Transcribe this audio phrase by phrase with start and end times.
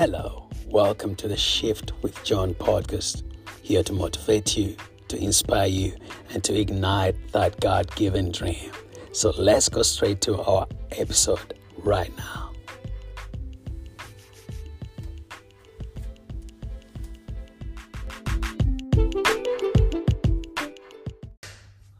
[0.00, 3.22] Hello, welcome to the Shift with John podcast.
[3.60, 4.74] Here to motivate you,
[5.08, 5.94] to inspire you,
[6.30, 8.72] and to ignite that God given dream.
[9.12, 12.50] So let's go straight to our episode right now.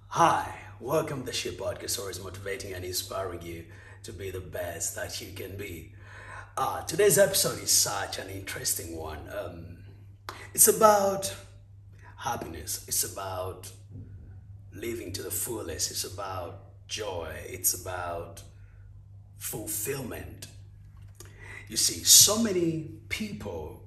[0.07, 3.67] Hi, welcome to the Shift podcast, always motivating and inspiring you
[4.05, 5.93] to be the best that you can be.
[6.57, 9.21] Uh, today's episode is such an interesting one.
[9.37, 9.79] Um,
[10.53, 11.33] it's about
[12.17, 13.71] happiness, it's about
[14.75, 18.43] living to the fullest, it's about joy, it's about
[19.39, 20.49] fulfillment.
[21.69, 23.85] You see, so many people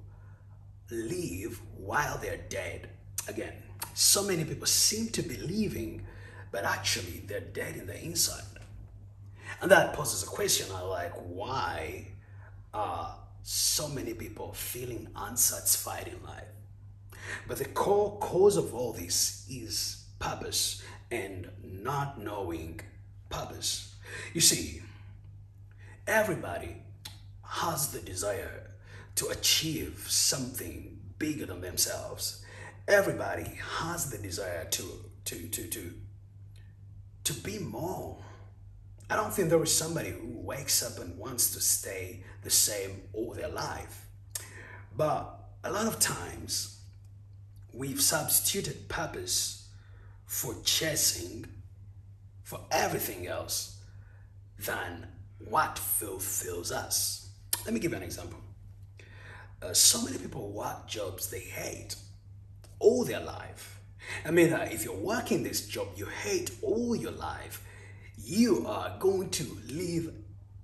[0.90, 2.88] live while they're dead.
[3.28, 3.52] Again,
[3.92, 6.06] so many people seem to be living,
[6.50, 8.42] but actually they're dead in the inside.
[9.60, 12.13] And that poses a question I like, why
[12.74, 16.44] are so many people feeling unsatisfied in life?
[17.48, 22.80] But the core cause of all this is purpose and not knowing
[23.30, 23.94] purpose.
[24.32, 24.82] You see,
[26.06, 26.76] everybody
[27.42, 28.70] has the desire
[29.16, 32.44] to achieve something bigger than themselves.
[32.88, 34.84] Everybody has the desire to
[35.26, 35.94] to to to
[37.24, 38.18] to be more.
[39.10, 43.02] I don't think there is somebody who wakes up and wants to stay the same
[43.12, 44.06] all their life.
[44.96, 46.80] But a lot of times
[47.72, 49.68] we've substituted purpose
[50.26, 51.46] for chasing
[52.42, 53.80] for everything else
[54.58, 55.06] than
[55.38, 57.30] what fulfills us.
[57.64, 58.38] Let me give you an example.
[59.62, 61.96] Uh, so many people work jobs they hate
[62.78, 63.80] all their life.
[64.24, 67.64] I mean, uh, if you're working this job you hate all your life,
[68.24, 70.12] you are going to live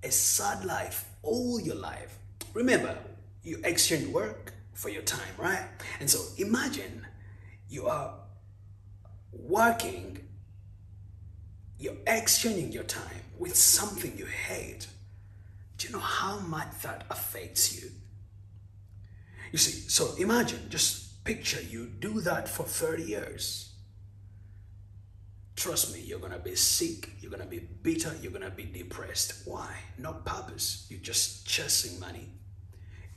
[0.03, 2.17] a sad life all your life.
[2.53, 2.97] Remember,
[3.43, 5.63] you exchange work for your time, right?
[5.99, 7.05] And so imagine
[7.69, 8.15] you are
[9.31, 10.27] working,
[11.77, 14.87] you're exchanging your time with something you hate.
[15.77, 17.91] Do you know how much that affects you?
[19.51, 23.70] You see, so imagine, just picture you do that for 30 years.
[25.55, 29.43] Trust me, you're gonna be sick, you're gonna be bitter, you're gonna be depressed.
[29.45, 29.75] Why?
[29.97, 30.87] Not purpose.
[30.89, 32.29] You're just chasing money.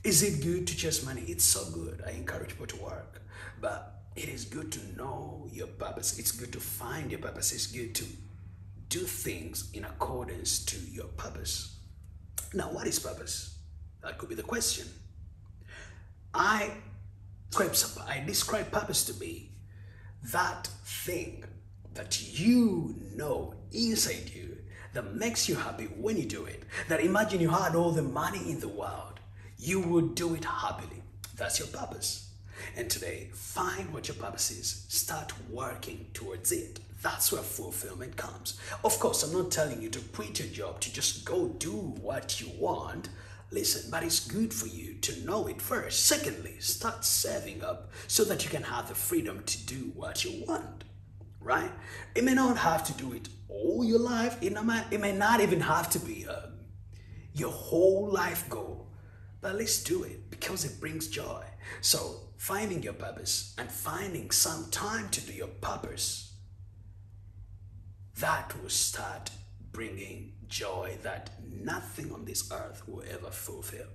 [0.03, 1.23] Is it good to chase money?
[1.27, 2.03] It's so good.
[2.05, 3.21] I encourage people to work.
[3.59, 6.19] But it is good to know your purpose.
[6.19, 7.51] It's good to find your purpose.
[7.51, 8.05] It's good to
[8.89, 11.79] do things in accordance to your purpose.
[12.53, 13.57] Now, what is purpose?
[14.03, 14.87] That could be the question.
[16.33, 16.69] I
[17.49, 19.51] describe, I describe purpose to be
[20.31, 21.43] that thing
[21.95, 24.57] that you know inside you
[24.93, 26.63] that makes you happy when you do it.
[26.87, 29.19] That imagine you had all the money in the world,
[29.57, 31.01] you would do it happily.
[31.35, 32.29] That's your purpose.
[32.77, 34.85] And today, find what your purpose is.
[34.87, 36.79] Start working towards it.
[37.01, 38.59] That's where fulfillment comes.
[38.83, 42.39] Of course, I'm not telling you to quit your job, to just go do what
[42.41, 43.09] you want.
[43.51, 46.05] Listen, but it's good for you to know it first.
[46.05, 50.45] Secondly, start saving up so that you can have the freedom to do what you
[50.45, 50.85] want
[51.45, 51.71] right?
[52.15, 54.37] It may not have to do it all your life.
[54.41, 54.57] It,
[54.91, 56.47] it may not even have to be uh,
[57.33, 58.87] your whole life goal,
[59.41, 61.43] but let's do it because it brings joy.
[61.81, 66.33] So, finding your purpose and finding some time to do your purpose,
[68.19, 69.29] that will start
[69.71, 73.87] bringing joy that nothing on this earth will ever fulfill.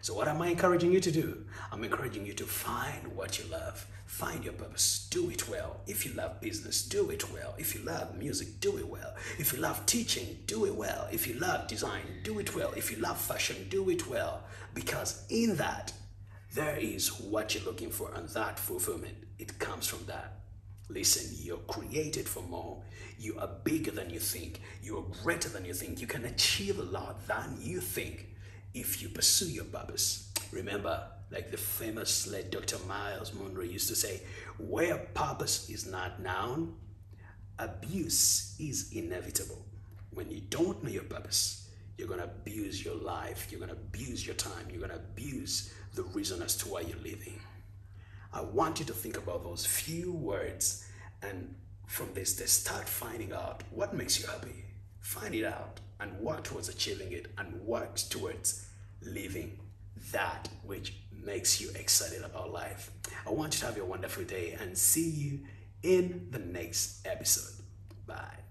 [0.00, 1.44] So, what am I encouraging you to do?
[1.72, 5.80] I'm encouraging you to find what you love, find your purpose, do it well.
[5.86, 7.54] If you love business, do it well.
[7.58, 9.14] If you love music, do it well.
[9.38, 11.08] If you love teaching, do it well.
[11.10, 12.72] If you love design, do it well.
[12.76, 14.44] If you love fashion, do it well.
[14.74, 15.92] Because in that,
[16.54, 20.40] there is what you're looking for, and that fulfillment, it comes from that.
[20.88, 22.82] Listen, you're created for more.
[23.18, 24.60] You are bigger than you think.
[24.82, 26.00] You are greater than you think.
[26.00, 28.35] You can achieve a lot than you think
[28.76, 30.32] if you pursue your purpose.
[30.52, 32.78] Remember, like the famous late Dr.
[32.86, 34.20] Myles Munroe used to say,
[34.58, 36.76] where purpose is not known,
[37.58, 39.64] abuse is inevitable.
[40.12, 41.68] When you don't know your purpose,
[41.98, 44.96] you're going to abuse your life, you're going to abuse your time, you're going to
[44.96, 47.40] abuse the reason as to why you're living.
[48.32, 50.86] I want you to think about those few words
[51.22, 51.54] and
[51.86, 54.65] from this, they start finding out what makes you happy.
[55.06, 58.66] Find it out and work towards achieving it and work towards
[59.00, 59.56] living
[60.10, 62.90] that which makes you excited about life.
[63.24, 65.38] I want you to have a wonderful day and see you
[65.84, 67.62] in the next episode.
[68.04, 68.45] Bye.